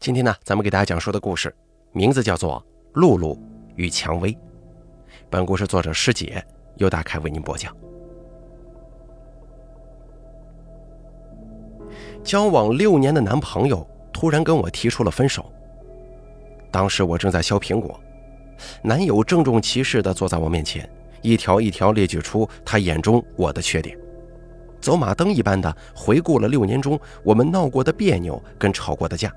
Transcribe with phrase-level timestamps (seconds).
[0.00, 1.54] 今天呢，咱们给大家讲述的故事
[1.92, 2.58] 名字叫做
[2.94, 3.38] 《露露
[3.76, 4.32] 与蔷薇》。
[5.28, 6.42] 本故事作者师姐
[6.76, 7.76] 由大开为您播讲。
[12.24, 15.44] 交往六年的男朋友突然跟我提出了分手。
[16.70, 18.00] 当时我正在削苹果，
[18.82, 20.88] 男友郑重其事地坐在我面前，
[21.20, 23.94] 一条一条列举出他眼中我的缺点，
[24.80, 29.30] 走马灯一般的回顾了六年中我们闹过的别扭跟吵过的架。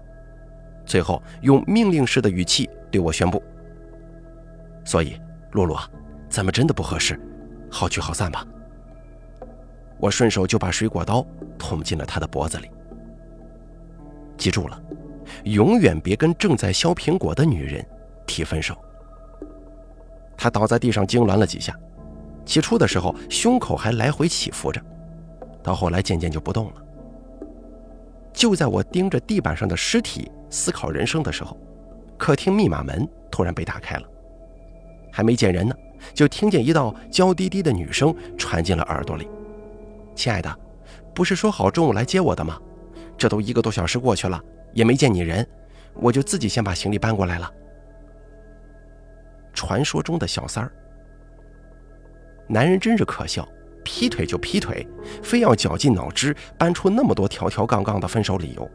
[0.85, 3.41] 最后用命令式的语气对我宣布
[4.85, 5.19] ：“所以，
[5.51, 5.77] 露露，
[6.29, 7.19] 咱们真的不合适，
[7.71, 8.45] 好聚好散吧。”
[9.99, 11.25] 我顺手就把水果刀
[11.57, 12.69] 捅进了他的脖子里。
[14.37, 14.81] 记住了，
[15.45, 17.85] 永远别跟正在削苹果的女人
[18.27, 18.75] 提分手。
[20.35, 21.73] 他倒在地上痉挛了几下，
[22.45, 24.81] 起初的时候胸口还来回起伏着，
[25.63, 26.83] 到后来渐渐就不动了。
[28.33, 30.29] 就在我盯着地板上的尸体。
[30.53, 31.57] 思考人生的时候，
[32.15, 34.07] 客厅密码门突然被打开了，
[35.11, 35.75] 还没见人呢，
[36.13, 39.27] 就听见一道娇滴滴的女声传进了耳朵里
[40.13, 40.59] ：“亲爱的，
[41.11, 42.61] 不是说好中午来接我的吗？
[43.17, 44.39] 这都一个多小时过去了，
[44.73, 45.43] 也没见你人，
[45.95, 47.51] 我就自己先把行李搬过来了。”
[49.55, 50.71] 传说中的小三儿，
[52.47, 53.47] 男人真是可笑，
[53.83, 54.87] 劈腿就劈腿，
[55.23, 58.69] 非要绞尽脑汁搬出那么多条条杠杠的分手理由。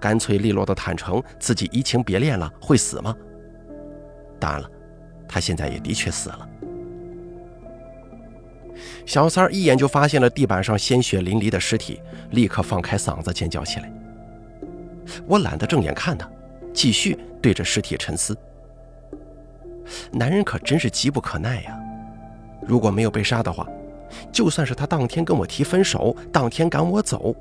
[0.00, 3.14] 干脆利落的坦诚自己移情别恋了，会死吗？
[4.38, 4.70] 当然了，
[5.28, 6.48] 他现在也的确死了。
[9.06, 13.92] 小三儿一眼就发现了地板上鲜血淋漓的尸体，立刻放开嗓子尖叫起来。
[15.26, 16.28] 我懒得正眼看他，
[16.72, 18.36] 继续对着尸体沉思。
[20.10, 21.78] 男人可真是急不可耐呀！
[22.66, 23.68] 如果没有被杀的话，
[24.32, 27.34] 就算是他当天跟我提分手，当天赶我走。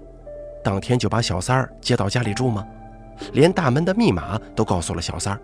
[0.64, 2.66] 当天就把小三儿接到家里住吗？
[3.34, 5.40] 连大门的密码都告诉了小三儿。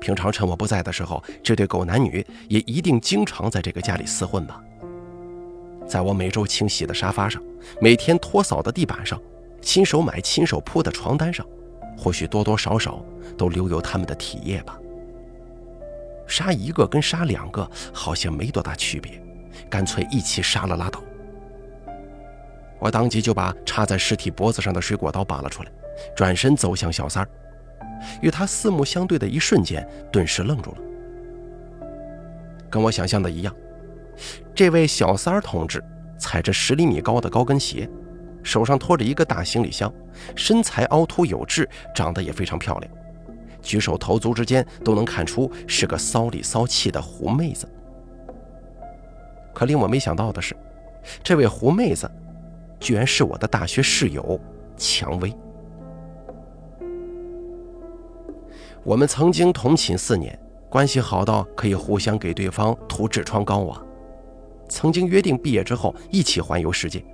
[0.00, 4.62] 平常趁我不在的时候，这对狗男女也一定经常在这个家里厮混吧。
[5.86, 7.42] 在我每周清洗的沙发上，
[7.80, 9.20] 每天拖扫的地板上，
[9.60, 11.44] 亲手买、亲手铺的床单上，
[11.98, 13.04] 或许多多少少
[13.36, 14.78] 都留有他们的体液吧。
[16.26, 19.20] 杀一个跟杀两个好像没多大区别，
[19.68, 21.02] 干脆一起杀了拉倒。
[22.80, 25.70] 我当即就把插在尸体脖子上的水果刀拔了出来，
[26.16, 27.28] 转身走向小三儿。
[28.22, 30.78] 与他四目相对的一瞬间，顿时愣住了。
[32.70, 33.54] 跟我想象的一样，
[34.54, 35.84] 这位小三儿同志
[36.18, 37.86] 踩着十厘米高的高跟鞋，
[38.42, 39.92] 手上拖着一个大行李箱，
[40.34, 42.90] 身材凹凸有致，长得也非常漂亮，
[43.60, 47.68] 举手投足之间都能看出是个骚里骚气的狐妹子。
[49.52, 50.56] 可令我没想到的是，
[51.22, 52.10] 这位狐妹子。
[52.80, 54.40] 居然是我的大学室友
[54.76, 55.32] 蔷薇。
[58.82, 60.36] 我们曾经同寝四年，
[60.70, 63.82] 关系好到可以互相给对方涂痔疮膏啊。
[64.70, 67.04] 曾经约定毕业之后一起环游世界，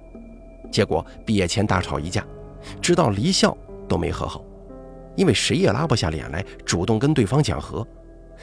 [0.71, 2.25] 结果毕业前大吵一架，
[2.81, 3.57] 直到离校
[3.89, 4.45] 都没和好，
[5.17, 7.85] 因为谁也拉不下脸来主动跟对方讲和，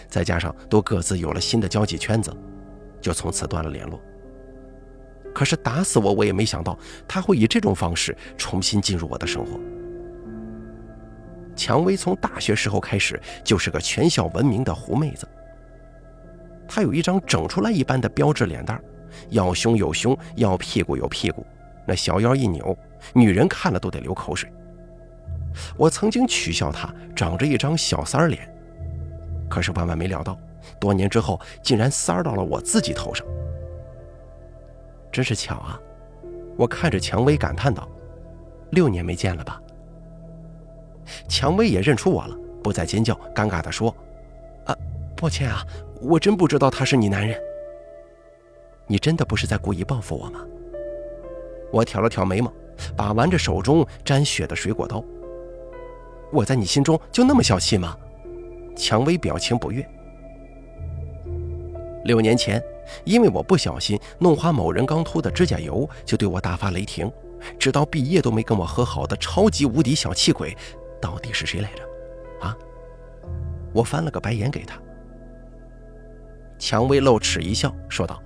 [0.10, 2.36] 再加上都各自有了新的交际圈子，
[3.00, 3.98] 就从此断了联络。
[5.34, 6.78] 可是打死我，我也没想到
[7.08, 9.60] 他会以这种方式重新进入我的生活。
[11.56, 15.28] 蔷薇从大学时候开始就是个全校闻名的狐妹子。
[16.68, 18.82] 她有一张整出来一般的标致脸蛋，
[19.30, 21.46] 要胸有胸，要屁股有屁股，
[21.86, 22.76] 那小腰一扭，
[23.14, 24.52] 女人看了都得流口水。
[25.78, 28.52] 我曾经取笑她长着一张小三儿脸，
[29.50, 30.40] 可是万万没料到，
[30.80, 33.24] 多年之后竟然三儿到了我自己头上。
[35.14, 35.80] 真是巧啊！
[36.58, 37.88] 我看着蔷薇感叹道
[38.74, 39.62] ：“六年没见了吧？”
[41.30, 43.96] 蔷薇也认出我了，不再尖叫，尴尬地说
[44.66, 44.76] ：“啊，
[45.16, 45.64] 抱歉啊，
[46.02, 47.40] 我真不知道他是你男人。
[48.88, 50.44] 你真的不是在故意报复我吗？”
[51.72, 52.52] 我挑了挑眉毛，
[52.98, 55.04] 把玩着手中沾血的水果刀。
[56.32, 57.96] 我在你心中就那么小气吗？
[58.76, 59.88] 蔷薇表情不悦。
[62.04, 62.60] 六年前。
[63.06, 67.12] 因为我不小心弄花某人刚涂的指甲油，就对我大发雷霆，
[67.58, 70.56] 直到毕业都没跟我和好的超级无敌小气鬼，
[71.02, 71.84] 到底是谁来着？
[72.48, 72.58] 啊！
[73.74, 74.80] 我翻了个白眼给他。
[76.60, 78.22] 蔷薇露齿一笑，说道：“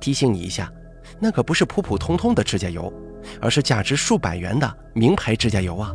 [0.00, 0.72] 提醒你一下，
[1.18, 2.92] 那可不是普普通通的指甲油，
[3.40, 5.94] 而是价值数百元的名牌指甲油啊！”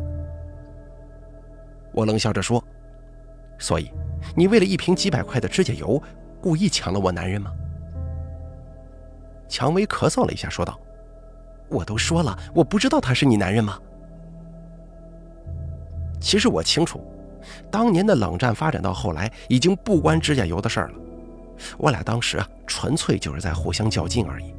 [1.92, 2.62] 我冷笑着说
[3.58, 3.90] ：“所以，
[4.34, 6.02] 你为了一瓶几百块的指甲油？”
[6.40, 7.52] 故意抢了我男人吗？
[9.48, 10.78] 蔷薇咳嗽了一下，说道
[11.68, 13.78] ：“我都说了，我不知道他是你男人吗？”
[16.20, 17.02] 其实我清楚，
[17.70, 20.94] 当年的冷战发展到后来，已经不关指甲油的事儿了。
[21.78, 24.54] 我俩当时啊，纯粹就是在互相较劲而已。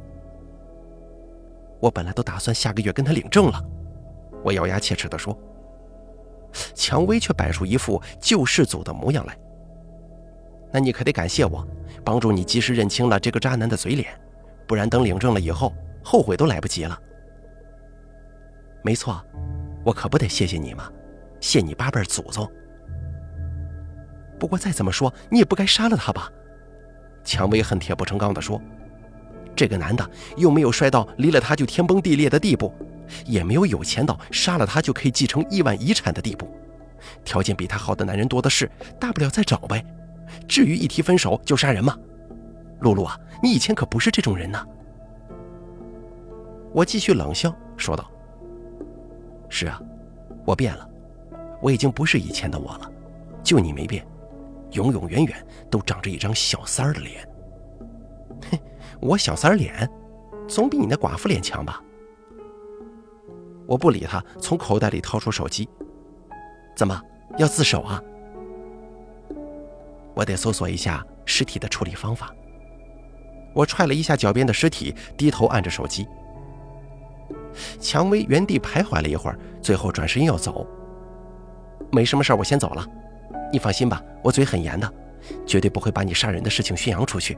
[1.80, 3.64] 我本来都打算下个月跟他领证了，
[4.44, 5.36] 我咬牙切齿地说。
[6.74, 9.36] 蔷薇却摆出一副救世主的模样来。
[10.72, 11.66] 那你可得感谢我，
[12.02, 14.08] 帮助你及时认清了这个渣男的嘴脸，
[14.66, 16.98] 不然等领证了以后，后悔都来不及了。
[18.82, 19.22] 没错，
[19.84, 20.90] 我可不得谢谢你吗？
[21.40, 22.50] 谢你八辈祖宗。
[24.38, 26.30] 不过再怎么说，你也不该杀了他吧？
[27.22, 28.60] 蔷薇恨铁不成钢地说
[29.54, 32.74] ：“这个男的又没有帅到离了他就天崩地裂的地步，
[33.24, 36.50] 也没有有钱到杀了他就可以继承亿万遗产的地步，
[37.24, 38.68] 条件比他好的男人多的是，
[38.98, 39.84] 大不了再找呗。
[40.48, 41.96] 至于一提分手就杀人吗？
[42.80, 44.66] 露露啊，你以前可不是这种人呐。”
[46.72, 48.10] 我继续冷笑说道
[49.48, 49.80] ：“是啊，
[50.44, 50.88] 我变了，
[51.60, 52.90] 我已经不是以前的我了，
[53.42, 54.04] 就你没变。”
[54.72, 57.28] 永永远远都长着一张小三儿的脸。
[58.50, 58.58] 哼，
[59.02, 59.86] 我小三儿脸，
[60.48, 61.82] 总比你那寡妇脸强吧？
[63.66, 65.68] 我不理他，从口袋里掏出手机。
[66.74, 66.98] 怎么
[67.36, 68.02] 要自首啊？
[70.14, 72.34] 我得搜索一下尸体的处理方法。
[73.54, 76.06] 我踹了一下脚边的尸体，低头按着手机。
[77.78, 80.66] 蔷薇原地徘徊了一会儿，最后转身要走。
[81.90, 82.86] 没什么事儿，我先走了。
[83.52, 84.90] 你放心吧，我嘴很严的，
[85.46, 87.36] 绝对不会把你杀人的事情宣扬出去。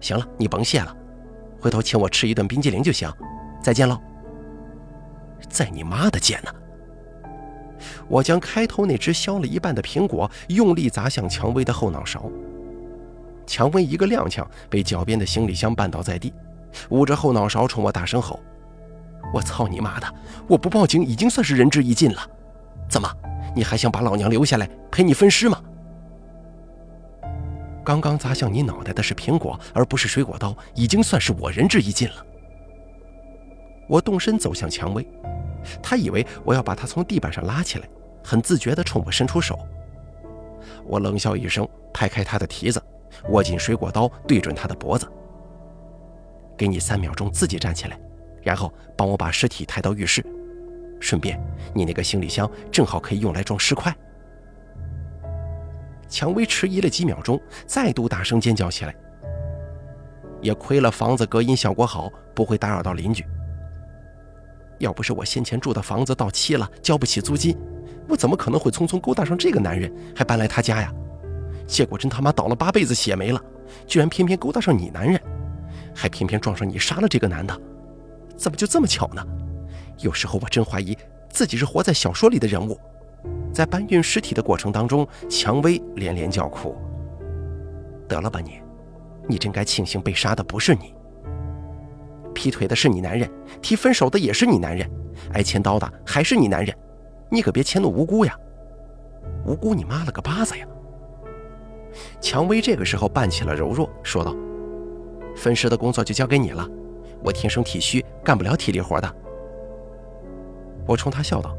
[0.00, 0.96] 行了，你甭谢了，
[1.60, 3.12] 回头请我吃一顿冰激凌就行。
[3.60, 4.00] 再见喽。
[5.48, 6.54] 在你妈的见呢！
[8.08, 12.30] 我将开头那只削了一半的苹果用力砸向蔷薇的后脑勺，
[13.46, 16.32] 蔷薇一个踉跄，被脚边的行李箱绊倒在地，
[16.90, 18.40] 捂着后脑勺冲我大声吼
[19.34, 20.06] ：“我操你妈的！
[20.46, 22.20] 我不报警已经算是仁至义尽了，
[22.88, 23.08] 怎么？”
[23.54, 25.60] 你还想把老娘留下来陪你分尸吗？
[27.84, 32.14] 刚刚砸向你脑袋的是苹果，而不是水果刀，已经算是我仁至义尽了。
[33.88, 35.06] 我动身走向蔷薇，
[35.82, 37.88] 他以为我要把他从地板上拉起来，
[38.22, 39.58] 很自觉地冲我伸出手。
[40.84, 42.82] 我冷笑一声，拍开他的蹄子，
[43.28, 45.06] 握紧水果刀，对准他的脖子。
[46.56, 47.98] 给你三秒钟，自己站起来，
[48.42, 50.24] 然后帮我把尸体抬到浴室。
[51.00, 51.40] 顺便，
[51.74, 53.94] 你那个行李箱正好可以用来装尸块。
[56.08, 58.94] 蔷薇迟疑了几秒钟，再度大声尖叫起来。
[60.40, 63.24] 也亏了房子隔音效果好，不会打扰到邻居。
[64.82, 67.56] 要不是我先前住的房子到期了，交不起租金，
[68.08, 70.92] 我怎么可能会匆匆勾搭上这个男人，还搬来他家呀？
[71.68, 73.40] 结果真他妈倒了八辈子血霉了，
[73.86, 75.20] 居然偏偏勾搭上你男人，
[75.94, 77.56] 还偏偏撞上你杀了这个男的，
[78.36, 79.24] 怎么就这么巧呢？
[79.98, 80.98] 有时候我真怀疑
[81.30, 82.76] 自己是活在小说里的人物。
[83.54, 86.76] 在搬运尸体的过程当中，蔷薇连连叫苦。
[88.08, 88.60] 得了吧你，
[89.28, 90.92] 你真该庆幸被杀的不是你。
[92.32, 93.30] 劈腿的是你男人，
[93.60, 94.88] 提分手的也是你男人，
[95.32, 96.76] 挨千刀的还是你男人，
[97.30, 98.36] 你可别迁怒无辜呀！
[99.46, 100.66] 无辜你妈了个巴子呀！
[102.20, 104.34] 蔷薇这个时候扮起了柔弱，说道
[105.36, 106.68] ：“分尸的工作就交给你了，
[107.22, 109.14] 我天生体虚，干不了体力活的。”
[110.86, 111.56] 我冲他笑道：“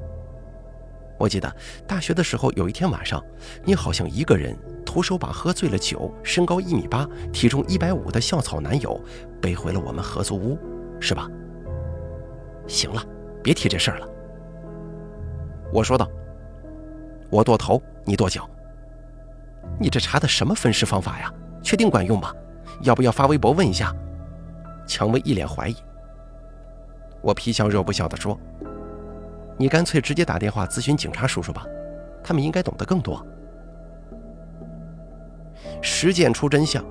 [1.19, 1.55] 我记得
[1.87, 3.23] 大学的时候，有一天晚上，
[3.63, 4.57] 你好像一个人
[4.93, 9.01] 徒手把喝醉了酒、身高一米八、体重一百五的校草男友
[9.41, 10.55] 背回了我们合租屋，
[10.99, 11.27] 是吧？”
[12.69, 13.03] 行了，
[13.41, 14.07] 别提这事儿了。
[15.73, 16.07] 我说道
[17.31, 18.47] ：“我剁头，你剁脚。
[19.79, 21.33] 你这查的什么分尸方法呀？
[21.63, 22.31] 确定管用吗？
[22.81, 23.91] 要不要发微博问一下？”
[24.85, 25.75] 蔷薇一脸怀疑。
[27.23, 28.39] 我皮笑肉不笑地说。
[29.57, 31.65] 你干脆直接打电话咨询警察叔叔吧，
[32.23, 33.25] 他们应该懂得更多。
[35.83, 36.83] 实践出真相，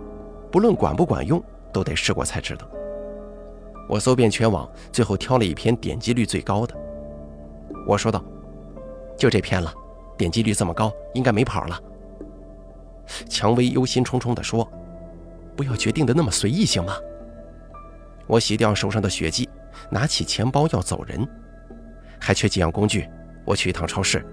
[0.51, 2.69] 不论管不管用，都得试过才知道。
[3.89, 6.77] 我搜遍全网，最后挑了一篇点击率最高的。
[7.89, 8.23] 我说道
[9.17, 9.73] ：“就这篇了，
[10.17, 11.81] 点击率这么高，应该没跑了。”
[13.29, 14.71] 蔷薇忧心忡忡地说
[15.57, 16.95] ：“不要决定的那么随意行吗？”
[18.29, 19.49] 我洗掉手上的血迹，
[19.91, 21.27] 拿起钱包要走人。
[22.21, 23.09] 还缺几样工具，
[23.45, 24.25] 我去一趟超市，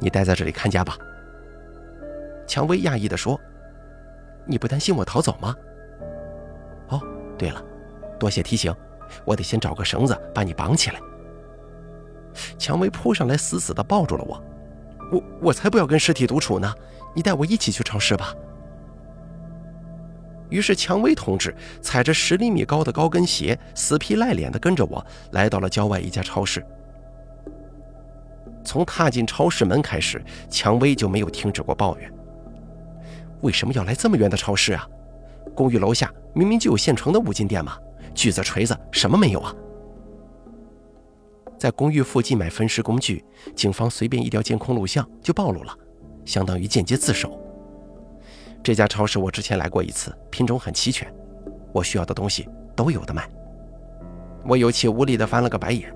[0.00, 0.98] 你待在这里看家吧。”
[2.46, 3.40] 蔷薇讶异地说
[4.48, 5.54] ，“你不担心我逃走吗
[6.88, 7.00] ？”“哦，
[7.36, 7.62] 对了，
[8.18, 8.74] 多谢提醒，
[9.24, 11.00] 我得先找个绳子把你绑起来。”
[12.58, 14.42] 蔷薇扑上来，死死地抱住了我
[15.12, 16.72] ，“我我才不要跟尸体独处呢，
[17.14, 18.34] 你带我一起去超市吧。”
[20.50, 26.64] 于是，蔷薇同志踩着十厘米高的高跟鞋，死皮赖脸地跟着我来到了郊外一家超市。
[28.64, 32.10] 从踏进超市门开始，蔷薇就没有停止过抱怨。
[33.42, 34.86] 为什么要来这么远的超市啊？
[35.54, 37.76] 公寓楼下明明就有现成的五金店嘛，
[38.14, 39.54] 锯子、锤子什么没有啊？
[41.58, 43.24] 在公寓附近买分尸工具，
[43.56, 45.76] 警方随便一条监控录像就暴露了，
[46.24, 47.40] 相当于间接自首。
[48.62, 51.12] 这家超市我之前来过一次，品种很齐全，
[51.72, 53.28] 我需要的东西都有的卖。
[54.46, 55.92] 我有气无力地翻了个白眼。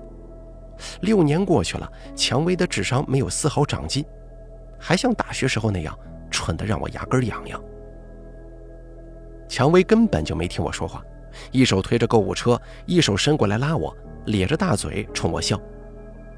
[1.01, 4.03] 六年过去了，蔷薇的智商没有丝毫长进，
[4.79, 5.97] 还像大学时候那样
[6.33, 7.63] 蠢得让我牙根痒痒。
[9.47, 11.01] 蔷薇根本就没听我说话，
[11.51, 15.61] 一手推着购物车，一手伸过来拉我，咧着大嘴冲我笑。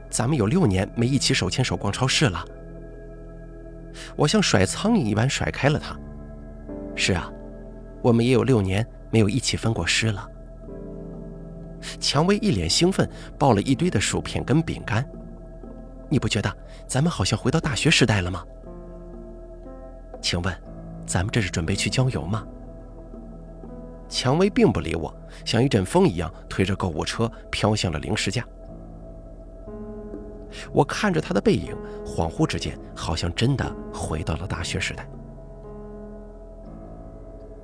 [0.09, 2.45] 咱们有六年没一起手牵手逛超市了。
[4.17, 5.97] 我像甩苍蝇一般甩开了他。
[6.95, 7.31] 是啊，
[8.01, 10.29] 我们也有六年没有一起分过尸了。
[11.99, 13.09] 蔷薇一脸兴奋，
[13.39, 15.07] 抱了一堆的薯片跟饼干。
[16.09, 16.53] 你不觉得
[16.87, 18.43] 咱们好像回到大学时代了吗？
[20.25, 20.51] 请问，
[21.05, 22.43] 咱们这是准备去郊游吗？
[24.09, 25.15] 蔷薇并不理我，
[25.45, 28.43] 像一阵风一样推着购物车飘向了零食架。
[30.71, 35.07] 我看着他的背影，恍惚之间，好像真的回到了大学时代。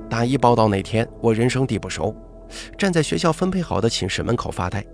[0.07, 2.15] 大一报道那天，我人生地不熟。
[2.77, 4.85] 站在学校分配好的寝室门口发呆，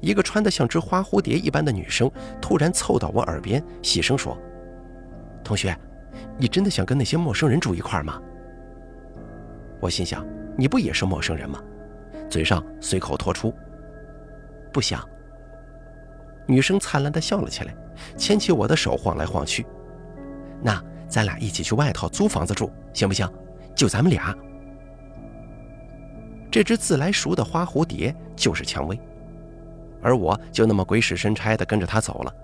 [0.00, 2.10] 一个穿得像只花蝴蝶一般的女生
[2.42, 4.36] 突然凑到我耳边，细声说
[5.44, 5.78] ：“同学，
[6.38, 8.20] 你真的想跟那些陌生人住一块吗？”
[9.80, 10.26] 我心想
[10.56, 11.62] ：“你不也是陌生人吗？”
[12.30, 13.52] 嘴上随口托出
[14.72, 15.06] ：“不想。”
[16.46, 17.74] 女生灿烂地笑了起来，
[18.16, 19.64] 牵起我的手晃来晃去
[20.62, 23.30] ：“那咱俩一起去外头租房子住，行不行？
[23.74, 24.34] 就咱们俩。”
[26.50, 28.98] 这只自来熟的花蝴蝶就是蔷薇，
[30.00, 32.34] 而我就那么鬼使神差地跟着她走了，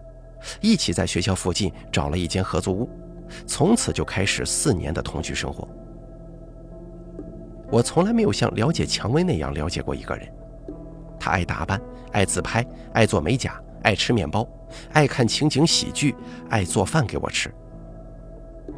[0.61, 2.91] 一起在学校附近找了一间合租屋，
[3.47, 5.67] 从此就开始四年的同居生活。
[7.71, 10.29] 我从来没有像了解蔷薇那样了解过一个人，
[11.19, 11.81] 她爱打扮，
[12.13, 14.47] 爱自拍，爱做美甲，爱吃面包，
[14.93, 16.15] 爱看情景喜剧，
[16.49, 17.53] 爱做饭给我吃。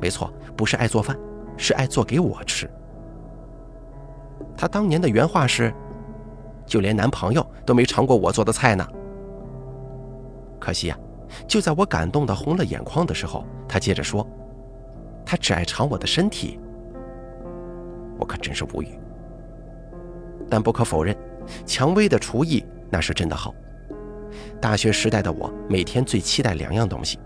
[0.01, 1.19] 没错，不是爱做饭，
[1.57, 2.69] 是爱做给我吃。
[4.57, 5.73] 她当年的原话是
[6.67, 8.87] ：“就连男朋友都没尝过我做的菜呢。”
[10.61, 10.99] 可惜呀，
[11.47, 14.27] 就在我感动的红了眼眶的时候，她接着说
[15.25, 16.59] ：“他只爱尝我的身体。”
[18.19, 18.99] 我可真是无语。
[20.49, 21.17] 但不可否认，
[21.65, 23.55] 蔷薇的厨艺那是真的好。
[24.61, 27.19] 大学时代的我，每天最期待两样东西，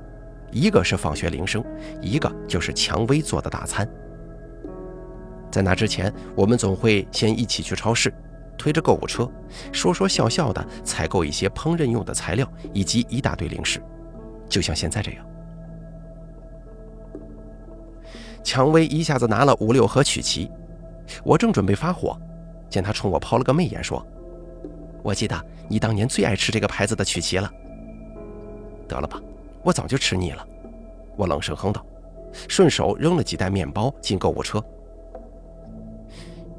[0.51, 1.63] 一个是放学铃声，
[2.01, 3.89] 一个就是蔷薇做的大餐。
[5.51, 8.13] 在那之前，我们总会先一起去超市，
[8.57, 9.31] 推着购物车，
[9.73, 13.83] 说说笑笑的采购一些烹饪用的材料以及一大堆零食，
[14.49, 15.27] 就像现在这样。
[18.47, 20.49] 蔷薇一下子拿了五六盒曲奇，
[21.25, 22.17] 我正准备发火，
[22.71, 24.07] 见他冲我抛了个媚眼，说
[25.03, 25.37] ：“我记得
[25.69, 27.53] 你当年最爱吃这个牌子的曲奇了。”
[28.87, 29.21] 得了吧，
[29.65, 30.47] 我早就吃腻了。
[31.17, 31.85] 我冷声哼道，
[32.47, 34.65] 顺手扔了几袋面包进购物车。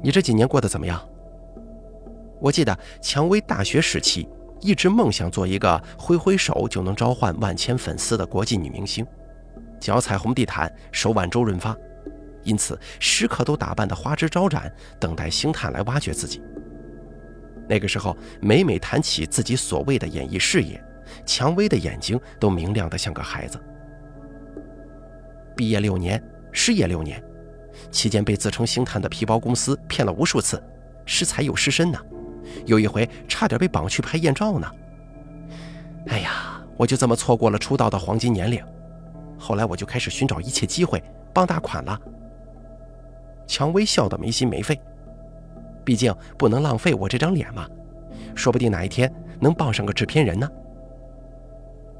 [0.02, 1.00] 你这几年过得怎么样？
[2.38, 4.28] 我记得蔷薇大学时期
[4.60, 9.06] 一直梦想做一个挥挥手就能召唤万千粉丝的国际女明星，
[9.80, 11.76] 脚踩红地毯，手挽周润发，
[12.42, 16.42] 因此时刻都打扮得花枝招展，等待星探来挖掘自己。
[17.68, 20.82] 那个时候，每每谈起自己所谓的演艺事业，
[21.26, 23.60] 蔷薇的眼睛都明亮得像个孩子。
[25.54, 27.22] 毕业六年，失业六年。
[27.90, 30.62] 期间被自称星探的皮包公司骗了无数次，
[31.04, 31.98] 失财又失身呢。
[32.64, 34.70] 有一回差点被绑去拍艳照呢。
[36.06, 38.64] 哎呀，我就这么错过了出道的黄金年龄。
[39.38, 41.02] 后来我就开始寻找一切机会
[41.32, 41.98] 傍大款了。
[43.46, 44.78] 蔷薇笑得没心没肺，
[45.84, 47.66] 毕竟不能浪费我这张脸嘛，
[48.34, 50.46] 说不定哪一天能傍上个制片人呢。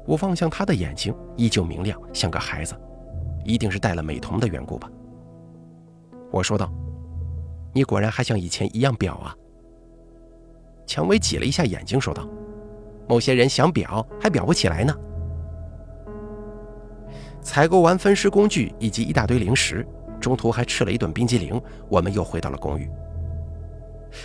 [0.05, 2.75] 我望向他的眼睛，依旧明亮，像个孩子，
[3.43, 4.89] 一定是戴了美瞳的缘故吧。
[6.31, 6.71] 我说道
[7.73, 9.35] ：“你果然还像以前一样表啊。”
[10.85, 12.27] 蔷薇挤了一下眼睛，说道
[13.09, 14.95] ：“某些人想表还表不起来呢。”
[17.41, 19.85] 采购完分尸工具以及一大堆零食，
[20.19, 21.61] 中途还吃了一顿冰激凌。
[21.87, 22.89] 我们又回到了公寓。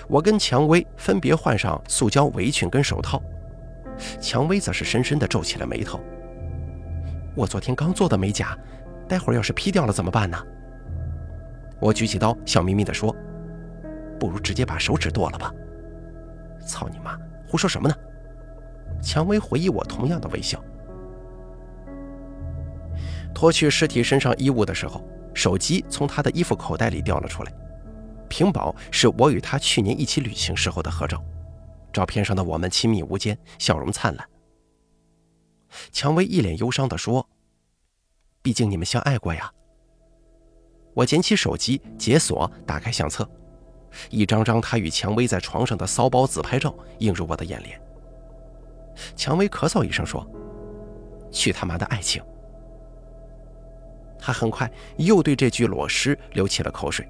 [0.09, 3.23] 我跟蔷薇分别换上塑胶围裙跟手套，
[4.21, 6.01] 蔷薇则是深深地皱起了眉头。
[7.35, 8.57] 我昨天刚做的美甲，
[9.09, 10.39] 待会儿要是劈掉了怎么办呢？
[11.81, 13.15] 我举起刀，笑眯眯地说
[14.19, 15.53] ：“不如直接把手指剁了吧。”
[16.67, 17.19] 操你妈！
[17.47, 17.95] 胡说什么呢？
[19.03, 20.63] 蔷薇回忆我同样的微笑。
[23.35, 27.53] 脱去尸体身上衣物的时候，手机从他的衣服口袋里掉了出来。
[28.29, 31.23] 屏保是我与他去年一起旅行时候的合照，
[31.93, 34.27] 照片上的我们亲密无间，笑容灿烂。
[35.93, 37.29] 蔷薇一脸忧伤地说
[38.43, 39.53] ：“毕竟你们相爱过呀。”
[40.95, 43.29] 我捡起手机，解锁，打开相册，
[44.11, 47.81] 一张张他与蔷薇在床上的骚包自拍照映入我的眼帘。
[49.17, 50.25] 蔷薇咳嗽一声说
[51.31, 52.23] ：“去他妈的爱情！”
[54.25, 57.07] 他很快又对这具裸尸流起了口水。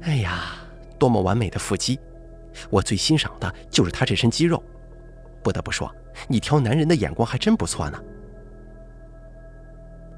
[0.00, 0.54] 哎呀，
[0.98, 2.00] 多么完美的腹肌！
[2.70, 4.62] 我最欣赏的就是他这身肌肉。
[5.42, 5.94] 不得不说，
[6.28, 8.02] 你挑男人的眼光还真不错呢。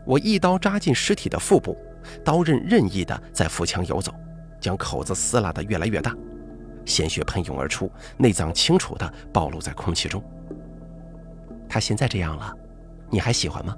[0.06, 1.76] 我一刀扎进尸体的腹部，
[2.24, 4.14] 刀刃任意的在腹腔游走，
[4.60, 6.16] 将口子撕拉的越来越大，
[6.84, 10.22] 鲜血喷涌而出，内脏清楚的暴露在空气中。
[11.68, 12.56] 他现在这样了，
[13.10, 13.76] 你还喜欢吗？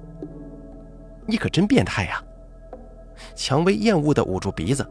[1.27, 2.23] 你可真变态呀！
[3.35, 4.87] 蔷薇厌恶的捂住鼻子。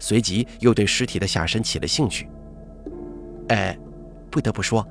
[0.00, 2.28] 随即又对尸体的下身起了兴趣。
[3.48, 3.76] 哎，
[4.30, 4.86] 不得不说，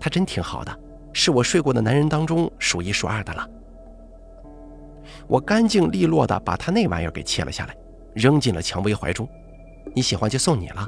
[0.00, 0.78] 他真挺好的，
[1.12, 3.46] 是我睡过的男人当中数一数二的了。
[5.26, 7.76] 我干净利落地把他那玩意儿给切了下来，
[8.14, 9.28] 扔进了蔷薇怀中。
[9.94, 10.86] 你喜欢就送你了，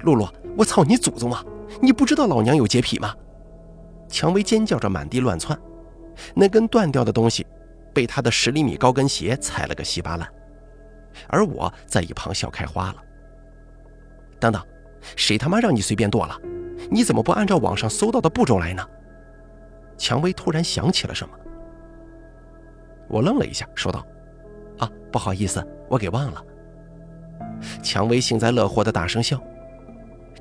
[0.00, 1.44] 露露，我操你祖宗啊！
[1.80, 3.14] 你不知道老娘有洁癖吗？
[4.08, 5.56] 蔷薇尖叫着满地乱窜，
[6.34, 7.46] 那根断掉的东西
[7.92, 10.28] 被他的十厘米高跟鞋踩了个稀巴烂。
[11.28, 12.96] 而我在一旁笑开花了。
[14.38, 14.62] 等等，
[15.16, 16.38] 谁他妈让你随便剁了？
[16.90, 18.86] 你怎么不按照网上搜到的步骤来呢？
[19.98, 21.34] 蔷薇突然想起了什么，
[23.06, 24.06] 我愣了一下，说道
[24.78, 26.42] ：“啊，不好意思，我给忘了。”
[27.82, 29.38] 蔷薇幸灾乐祸的大声笑：“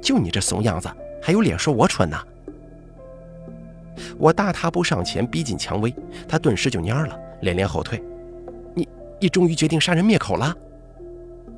[0.02, 0.90] 就你这怂样子，
[1.22, 2.18] 还有脸说我蠢呢？”
[4.18, 5.94] 我大踏步上前，逼近蔷薇，
[6.26, 8.02] 她顿时就蔫了，连连后退。
[8.76, 8.88] 你
[9.20, 10.56] 你终于决定杀人灭口了，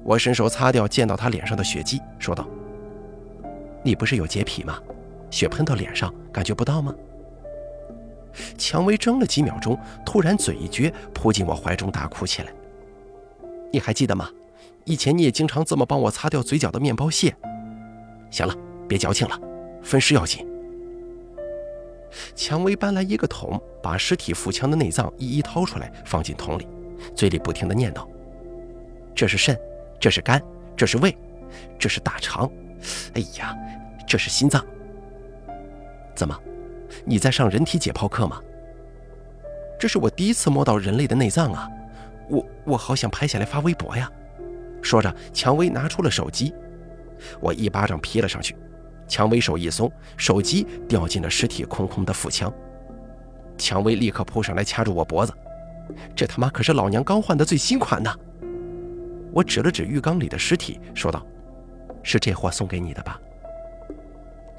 [0.04, 2.48] 我伸手擦掉溅到他脸上的血迹，说道
[3.84, 4.80] ：“你不是有洁癖吗？
[5.30, 6.94] 血喷到脸上感觉不到吗？”
[8.58, 12.54] 蔷薇怔了几秒钟，突然嘴一撅，扑进我怀中大哭起来。
[13.72, 14.30] 你还记得吗？
[14.86, 17.36] 以前你也经常这么帮我擦掉嘴角的面包屑。
[18.30, 18.56] 行了，
[18.88, 19.40] 别矫情了，
[19.84, 20.46] 分尸要紧。
[22.36, 26.68] 蔷薇搬来一个桶，把尸体腹腔的内脏一一掏出来，放进桶里。
[27.16, 28.08] 嘴里不停地念叨
[29.16, 29.58] ：“这是肾，
[30.00, 30.42] 这是肝，
[30.76, 31.18] 这是胃，
[31.80, 32.50] 这是大肠。
[33.14, 33.56] 哎呀，
[34.08, 34.64] 这是心脏。
[36.16, 36.38] 怎么，
[37.06, 38.42] 你在上人体解剖课吗？
[39.80, 41.68] 这是我第一次摸到人类的内脏啊！
[42.30, 44.12] 我我好想拍下来发微博呀！”
[44.84, 46.54] 说着，蔷薇拿出了手机，
[47.40, 48.56] 我一巴掌劈了上去，
[49.12, 52.52] 蔷薇手一松，手机掉进了尸体空空的腹腔。
[53.58, 55.34] 蔷薇立刻扑上来掐住我脖子。
[56.16, 58.10] 这他妈可是老娘刚换的最新款呢！
[59.34, 61.28] 我指了指浴缸里的尸体，说道
[62.02, 63.20] ：“是这货送给你的吧？”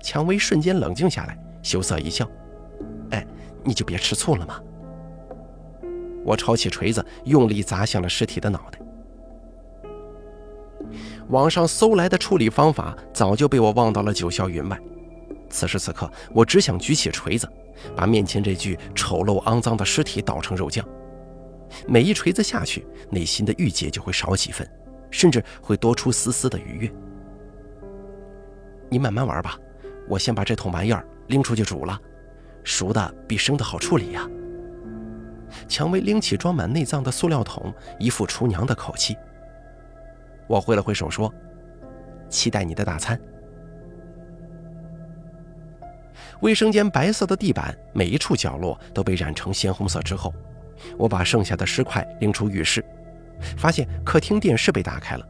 [0.05, 2.29] 蔷薇瞬间冷静下来，羞涩一笑
[3.09, 3.27] ：“哎，
[3.65, 4.61] 你就别吃醋了嘛。”
[6.27, 8.79] 我抄起锤子，用力砸向了尸体的脑袋。
[11.33, 14.79] 网上搜来的处理方法早就被我忘到了九霄云外。
[15.49, 17.49] 此时此刻，我只想举起锤子，
[17.97, 20.87] 把面前这具丑陋肮脏的尸体捣成肉酱。
[21.89, 24.69] 每一锤子下去，内心的郁结就会少几分，
[25.11, 26.93] 甚至会多出丝丝的愉悦。
[28.91, 29.59] 你慢慢玩吧，
[30.07, 31.99] 我先把这桶玩意儿拎出去煮了，
[32.63, 34.29] 熟的比生的好处理呀。
[35.67, 39.17] 蔷薇拎起装满内脏的塑料桶，一副厨娘的口气。
[40.47, 41.33] 我挥了挥手说
[42.29, 43.19] ：“期待你的大餐。”
[46.41, 50.33] 卫生间白色的地板，每一处角落都被染成鲜红色之后。
[50.99, 52.85] 我把剩下的尸块拎出浴室，
[53.57, 55.25] 发现客厅电视被打开了，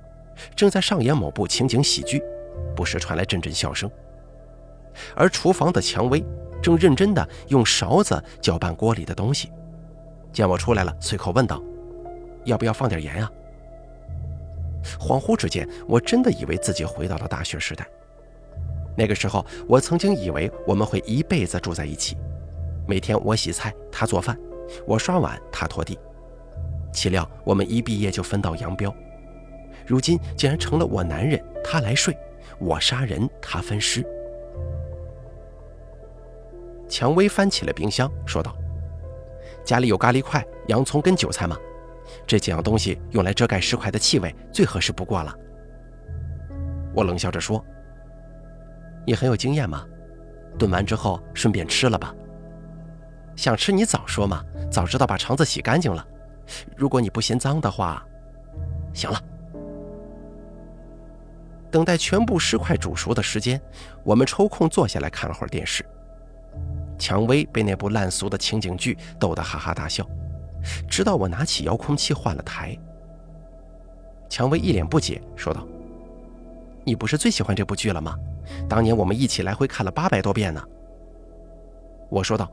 [0.56, 2.22] 正在上演某部情景喜剧，
[2.74, 3.90] 不时传来阵阵笑声。
[5.14, 6.24] 而厨房的蔷薇
[6.62, 9.52] 正认真地用勺子搅拌锅里的东西，
[10.32, 11.62] 见我出来了，随口问道
[12.44, 13.30] ：“要不要放点盐啊？”
[14.98, 17.86] 恍惚之间，我真的以为自己回到了大学时代。
[18.96, 22.16] 那个时候，我曾经以为我们会一辈子住在一起，
[22.86, 24.38] 每天我洗菜，他做饭。
[24.86, 25.98] 我刷碗，他拖地，
[26.92, 28.94] 岂料我们一毕业就分道扬镳，
[29.86, 32.16] 如今竟然成了我男人，他来睡，
[32.58, 34.06] 我杀人，他分尸。
[36.88, 38.54] 蔷薇翻起了冰箱，说道
[39.64, 41.56] ：“家里有咖喱块、洋葱跟韭菜吗？
[42.26, 45.34] 这几样东西用来遮盖尸块的气味，最合适不过了。”
[46.94, 47.64] 我冷笑着说
[49.06, 49.84] ：“你很有经验吗？
[50.58, 52.14] 炖完之后顺便吃了吧。”
[53.34, 56.06] 想吃你早说嘛，早知道把肠子洗干净了。
[56.76, 58.04] 如果你不嫌脏的话，
[58.92, 59.18] 行了。
[61.70, 63.58] 等待全部尸块煮熟的时间，
[64.04, 65.82] 我们抽空坐下来看了会儿电视。
[66.98, 70.06] 蔷薇被那部烂俗的情景剧逗得哈哈大笑，
[70.88, 72.76] 直到我拿起遥控器换了台。
[74.28, 75.66] 蔷薇一脸不解说道
[76.84, 78.16] ：“你不是最喜欢这部剧了吗？
[78.68, 80.62] 当年我们一起来回看了八百多遍呢。”
[82.10, 82.50] 我说道：“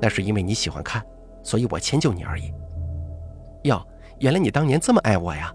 [0.00, 1.04] 那是因为你喜欢看，
[1.42, 2.52] 所以我迁就你而已。”
[3.64, 3.86] 哟，
[4.18, 5.54] 原来你当年这么爱我呀！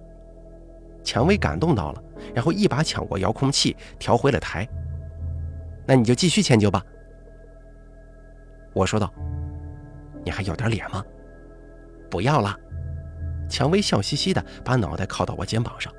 [1.03, 4.67] 蔷薇感动到了，然后一把抢过遥控器，调回了台。
[5.85, 6.83] 那你就继续迁就吧。
[8.73, 9.13] 我说道
[10.25, 11.03] ：“你还要点脸吗？”
[12.15, 12.57] 不要了。
[13.49, 15.91] 蔷薇笑嘻嘻的把脑袋靠到我肩膀上。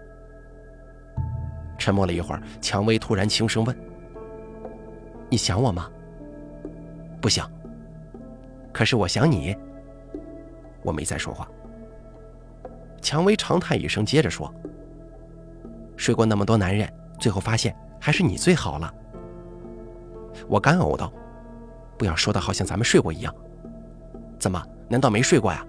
[1.76, 3.78] 沉默了一会儿，蔷薇突然轻声问
[5.28, 5.90] ：“你想我吗？”
[7.20, 7.50] 不想。
[8.72, 9.54] 可是我想你。
[10.82, 11.46] 我没再说话。
[13.02, 14.50] 蔷薇长叹一声，接着说
[15.98, 18.90] ：“睡过那么多男人，最后发现还是你最好了。”
[20.48, 21.12] 我干呕道
[21.98, 23.34] ：“不要说的好像咱们睡过一样。
[24.38, 24.66] 怎么？
[24.88, 25.62] 难道没睡过呀？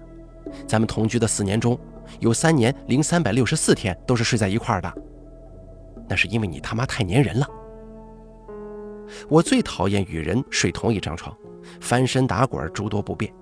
[0.66, 1.78] 咱们同居的四年中，
[2.20, 4.92] 有三年零三百六十四天都是睡在一块儿的。
[6.08, 7.46] 那是因为你他妈太粘人了。
[9.28, 11.34] 我最讨厌与人睡同一张床，
[11.80, 13.32] 翻身打滚诸多不便。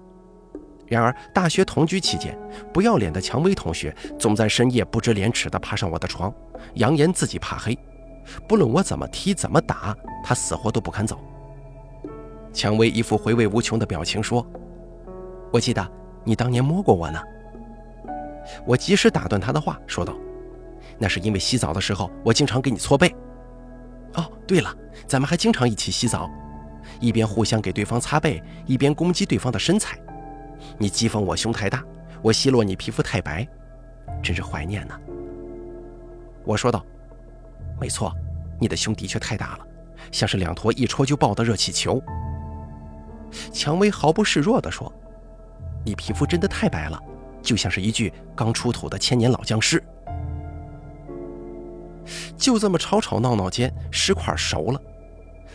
[0.87, 2.39] 然而大学同居期间，
[2.73, 6.33] 不要脸的蔷薇同学总在深夜不知廉耻地爬上我的床，
[6.75, 7.77] 扬言自己怕黑，
[8.49, 11.19] 不论我怎么踢怎么打，他死活都不肯走。
[12.53, 14.47] 蔷薇一副回味无穷的表情说
[15.53, 15.85] ：“我记得
[16.27, 17.23] 你当年摸过我呢。”
[18.67, 20.15] 我及时打断他的话，说道
[20.99, 23.15] ：“那是因为洗澡的时候我经常给你搓背。
[24.15, 24.73] 哦，对了，
[25.07, 26.31] 咱们还经常一起洗澡，
[27.01, 29.99] 一边互相给对方擦背，一边攻击对方的身材。
[30.79, 31.83] 你讥讽我胸太大，
[32.23, 33.47] 我奚落你皮肤太白，
[34.23, 34.99] 真是怀念呢。”
[36.47, 36.85] 我说道
[37.81, 38.13] ：“没错，
[38.61, 39.67] 你的胸的确太大了，
[40.13, 42.01] 像是两坨一戳就爆的热气球。”
[43.53, 44.91] 蔷薇毫不示弱地说
[45.87, 47.01] ：“你皮肤真的太白了，
[47.41, 49.81] 就像是一具刚出土的千年老僵尸。”
[52.37, 54.81] 就这么吵吵闹闹间，尸块熟了。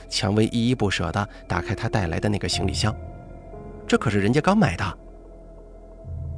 [0.10, 2.96] 蔷薇依依不舍地打开他带来的那个行李箱，
[3.86, 4.98] 这可是人家刚买的。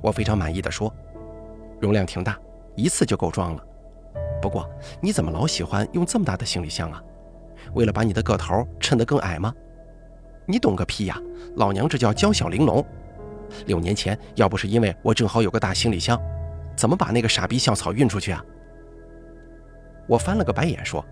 [0.01, 0.91] 我非常满意地说
[1.79, 2.36] ：“容量挺大，
[2.75, 3.63] 一次就够装了。
[4.41, 4.67] 不过
[5.01, 7.01] 你怎么老喜欢用这么大的行李箱啊？
[7.73, 9.53] 为了把你的个头衬得更矮吗？”
[10.45, 11.21] 你懂个屁呀！
[11.58, 12.84] 老娘这叫娇小玲珑。
[13.65, 16.19] 六年前要不是因为我正好有个大行李箱，
[16.75, 18.43] 怎么把那个傻逼校草运出去啊？
[20.07, 21.03] 我翻了个白眼说：“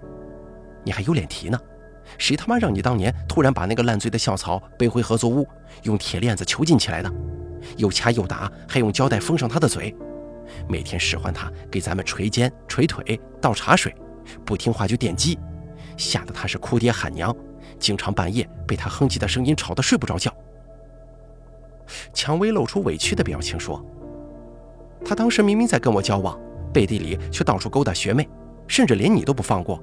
[0.84, 1.60] 你还有脸提呢？
[2.18, 5.48] 谁他妈让你当年突然把那个烂醉的校草背回合作屋，
[5.84, 7.10] 用铁链子囚禁起来的？
[7.78, 9.96] 又掐又打，还用胶带封上他的嘴，
[10.68, 13.96] 每天使唤他给咱们捶肩、捶腿、倒茶水，
[14.46, 15.40] 不听话就电击，
[15.96, 17.34] 吓得他是哭爹喊娘。”
[17.80, 20.32] 经常半夜被他哼唧的声音吵得睡不着觉。
[22.22, 23.84] 蔷薇露出委屈的表情说
[25.04, 26.40] ：“他当时明明在跟我交往，
[26.72, 28.30] 背地里却到处勾搭学妹，
[28.68, 29.82] 甚至连你都不放过。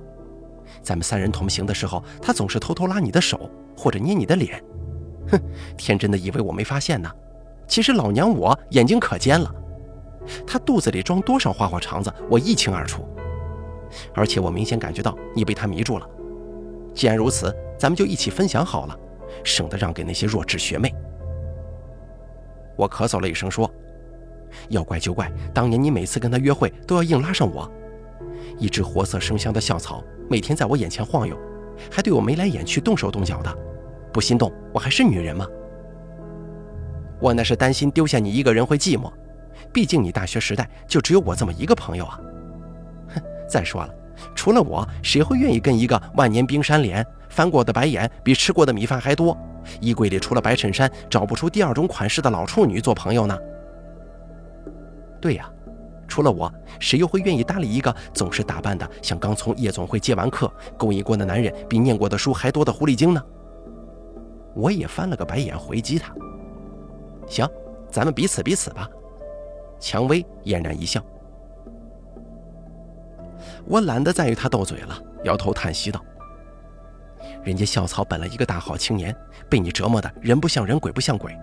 [0.81, 4.63] 咱们三人同行的时候，他总是偷偷拉你的手或者捏你的脸。
[5.33, 5.41] 哼，
[5.77, 7.11] 天真的以为我没发现呢。
[7.67, 9.53] 其实老娘我眼睛可尖了，
[10.47, 13.05] 他肚子里装多少花花肠子，我一清二楚。
[14.15, 16.09] 而且我明显感觉到你被他迷住了。
[16.95, 18.99] 既然如此。”咱们就一起分享好了，
[19.45, 20.93] 省得让给那些弱智学妹。
[22.79, 23.69] 我咳嗽了一声说
[24.71, 27.69] ：“要怪就怪当年你每次跟他约会都要硬拉上我，
[28.57, 31.37] 一只活色生香的校草，每天在我眼前晃悠，
[31.91, 33.53] 还对我眉来眼去、动手动脚的，
[34.13, 35.45] 不心动我还是女人吗？
[37.21, 39.13] 我那是担心丢下你一个人会寂寞，
[39.73, 42.21] 毕竟你大学时代就只有我这么一个朋友啊。
[43.09, 43.93] 哼，再说了，
[44.37, 49.37] 除了我，谁会愿意跟一个万年冰山脸？”翻过的白眼比吃过的米饭还多，
[49.81, 53.39] 衣柜里除了白衬衫找不出第二种款式的老处女做朋友呢？
[55.21, 55.51] 对呀，
[56.07, 63.23] 除了我，谁又会愿意搭理一个总是打扮的像刚从夜总会接完客、勾引过的男人比念过的书还多的狐狸精呢？
[64.55, 66.13] 我也翻了个白眼回击他。
[67.27, 67.49] 行，
[67.91, 68.89] 咱们彼此彼此吧。
[69.81, 71.01] 蔷薇嫣然一笑。
[73.67, 76.03] 我懒得再与他斗嘴了，摇头叹息道。
[77.45, 79.15] 人家校草本来一个大好青年，
[79.49, 81.37] 被你折磨的人不像人，鬼不像鬼，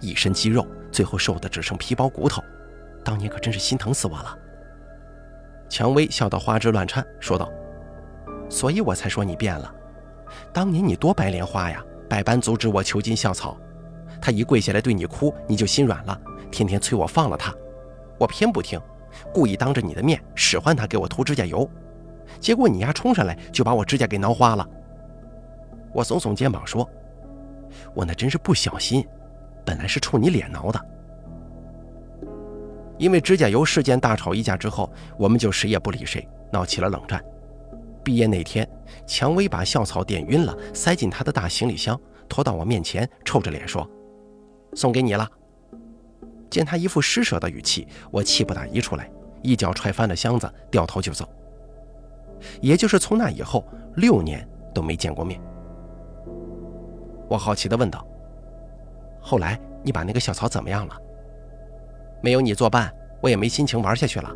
[0.00, 2.42] 一身肌肉，最后瘦的只剩皮包骨头。
[3.04, 4.38] 当年可真是心疼死我了。
[5.68, 7.50] 蔷薇笑得花枝乱颤，说道
[8.48, 9.72] ：“所以我才说你变了。
[10.52, 13.56] 当年你多白莲花呀，百般阻止我囚禁校草，
[14.20, 17.54] 他一跪下来对你哭，你就心软了，天天催我放了他，
[18.18, 18.80] 我偏不听，
[19.32, 21.68] 故意当着你的面使唤他给我涂指甲油，
[22.40, 24.66] 结果你丫冲上来就把我指甲给挠花了。
[25.94, 26.88] 我耸耸肩膀说
[27.94, 29.06] ：“我那真是不小心，
[29.64, 30.84] 本来是冲你脸挠的。”
[32.98, 37.24] 因为指甲油事件大吵一架之后，我们就谁也不理谁，闹起了冷战。
[38.02, 38.68] 毕业那天，
[39.06, 43.88] 蔷薇把校草点晕了，塞进他的大行李箱，拖到我面前，臭着脸说。
[44.74, 45.28] 送给你了。
[46.50, 49.10] 见他一副施舍的语气，我气不打一处来，
[49.42, 51.26] 一脚踹翻了箱子，掉头就走。
[52.60, 55.40] 也就是从那以后，六年都没见过面。
[57.34, 58.06] 我好奇地问道
[59.20, 60.96] ：“后来你把那个小草怎么样了？”
[62.22, 64.32] 没有你作伴，我也没心情玩下去了，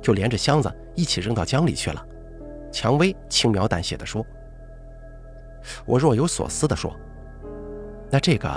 [0.00, 2.02] 就连着箱子一起扔到江里去了。
[2.72, 4.24] 蔷薇轻描淡写地说。
[5.84, 6.94] 我若有所思地说
[8.10, 8.48] ：“那这个……”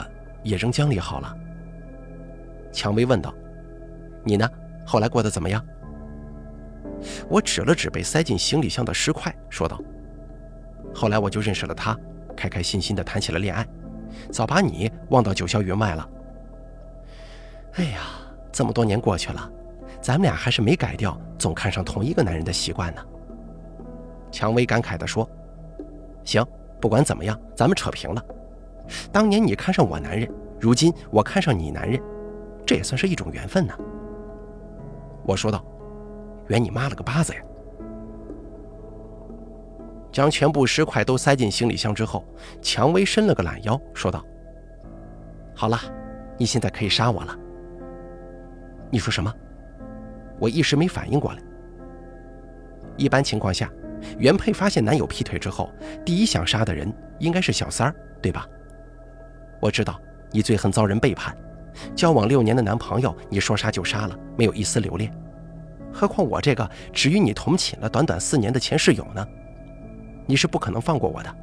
[0.41, 1.37] 也扔江里好了。
[2.71, 3.31] 蔷薇问道
[4.25, 4.49] ：“你呢？
[4.85, 5.63] 后来过得怎么样？”
[7.29, 9.79] 我指了指被塞进行李箱的尸块，说道
[10.95, 11.95] ：“后来我就认识了他，
[12.35, 13.67] 开开心心地谈起了恋爱，
[14.31, 16.09] 早把你忘到九霄云外了。
[17.73, 18.01] 哎呀，
[18.51, 19.49] 这么多年过去了，
[20.01, 23.01] 咱们俩还是没改掉总看上同一个男人的习惯呢。”
[24.31, 25.29] 蔷薇感慨地说
[26.23, 26.45] ：“行，
[26.79, 28.23] 不管怎么样，咱们扯平了。”
[29.11, 32.01] 当年你看上我男人，如今我看上你男人，
[32.65, 33.73] 这也算是一种缘分呢。
[35.23, 35.63] 我说道
[36.47, 37.41] ：“缘你妈了个巴子呀！”
[40.11, 42.25] 将全部尸块都塞进行李箱之后，
[42.61, 44.25] 蔷薇伸了个懒腰，说道
[45.55, 45.79] ：“好了，
[46.37, 47.37] 你现在可以杀我了。”
[48.91, 49.33] 你说什么？
[50.39, 51.39] 我一时没反应过来。
[52.97, 53.71] 一般情况下，
[54.17, 55.71] 原配发现男友劈腿之后，
[56.05, 58.45] 第一想杀的人应该是小三儿，对吧？
[59.61, 59.99] 我知道
[60.31, 61.35] 你最恨遭人背叛，
[61.95, 65.09] 交往六年的男朋友你说杀就杀了，没有一丝留恋。
[65.93, 69.25] 何况我这个只与你同寝了短短四年的前室友呢？
[70.31, 71.35] 你是不可能放过我的。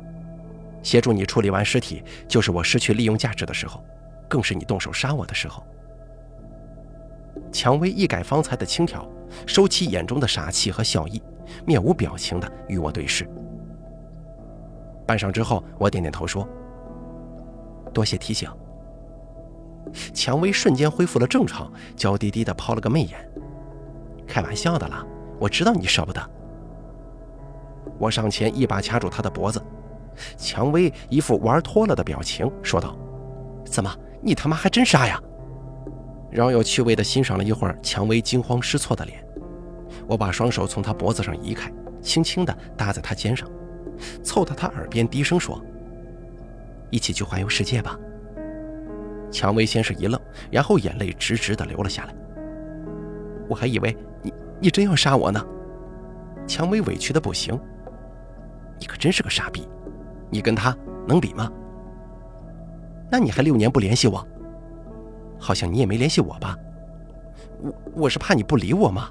[0.83, 3.85] 协助你处理完尸体，就是我失去利用价值的时候，
[4.27, 5.63] 更是你动手杀我的时候。
[7.53, 9.07] 蔷薇一改方才的轻佻，
[9.47, 11.21] 收起眼中的傻气和笑意，
[11.67, 13.29] 面无表情地与我对视。
[15.07, 16.49] 半晌之后，我点点头说。
[17.93, 18.51] 多谢提醒。
[20.15, 23.19] 蔷薇瞬间恢复了正常，娇滴滴的抛了个媚眼。
[24.27, 25.05] 开玩笑的啦，
[25.39, 26.31] 我知道你舍不得。
[27.99, 29.63] 我上前一把掐住他的脖子，
[30.37, 32.97] 蔷薇一副玩脱了的表情，说道
[33.67, 35.21] ：“怎么，你他妈还真杀呀？”
[36.31, 39.25] 饶有趣味的欣赏了一会儿蔷薇惊慌失措的脸，
[40.07, 43.49] 我把双手从她脖子上移开，轻轻地搭在她肩上，
[44.23, 45.61] 凑到她耳边低声说。
[46.91, 47.99] 一起去环游世界吧。
[49.31, 52.15] 蔷薇先是一愣，然后眼泪直直的流了下来。
[53.49, 55.45] 我还以为你你真要杀我呢。
[56.47, 57.59] 蔷薇委屈的不行。
[58.79, 59.69] 你可真是个傻逼，
[60.31, 61.51] 你跟他能比吗？
[63.11, 64.27] 那你还六年不联系我？
[65.39, 66.57] 好像你也没联系我吧？
[67.61, 69.09] 我我是怕你不理我吗？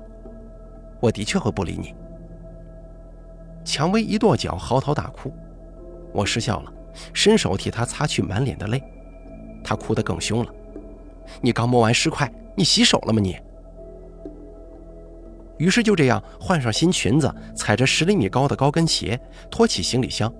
[0.99, 1.95] 我的确会不理你。
[3.63, 5.33] 蔷薇一跺脚，嚎啕大哭。
[6.13, 6.73] 我失笑了。
[7.13, 8.81] 伸手替他擦去满脸的泪，
[9.63, 10.51] 他哭得更凶了。
[11.41, 13.19] 你刚摸完尸块，你洗手了吗？
[13.21, 13.37] 你。
[15.57, 20.31] 于是就这样换上新裙子，踩着十厘米高的高跟鞋，拖起行李箱，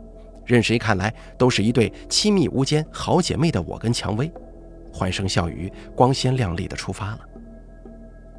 [0.45, 4.31] 任谁看来都是一对亲密无间好姐妹的我跟蔷薇，
[4.93, 7.19] 欢声笑语、光鲜亮丽的出发了。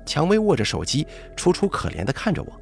[0.07, 2.53] 蔷薇握着手机，楚楚可怜地看着我。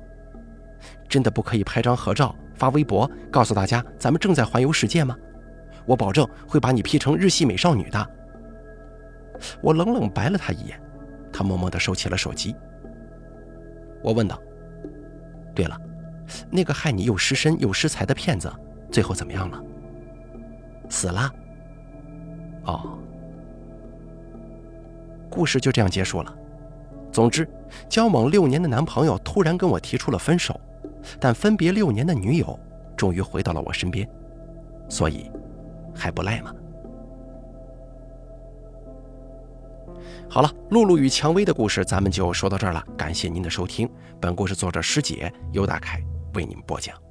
[1.08, 5.16] 真的不可以拍张合照发微博，告诉大家咱们正在环游世界吗？
[5.84, 8.10] 我保证会把你 P 成日系美少女的。
[9.60, 10.80] 我冷冷白了他一眼，
[11.32, 12.56] 他默默地收起了手机。
[14.02, 14.40] 我问道
[15.54, 15.80] ：“对了，
[16.50, 18.52] 那个害你又失身又失财的骗子，
[18.90, 19.62] 最后怎么样了？
[20.88, 21.30] 死了？
[22.64, 22.98] 哦。”
[25.30, 26.34] 故事就这样结束了。
[27.12, 27.48] 总之，
[27.88, 30.60] 交往六年的男朋友突然跟我提出了分手，
[31.18, 32.58] 但分别六年的女友
[32.96, 34.08] 终于回到了我身边，
[34.88, 35.30] 所以。
[35.98, 36.54] 还不赖吗？
[40.28, 42.84] 好了，露露与蔷薇的故事咱们就说到这儿了。
[42.96, 43.88] 感谢您的收听，
[44.20, 46.02] 本故事作者师姐由大凯
[46.34, 47.05] 为您播讲。